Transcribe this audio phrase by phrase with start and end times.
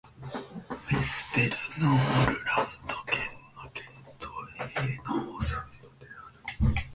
[0.87, 1.51] ヴェステル
[1.85, 3.21] ノールランド県
[3.55, 3.85] の県
[4.17, 6.07] 都はヘーノーサンドで
[6.65, 6.75] ある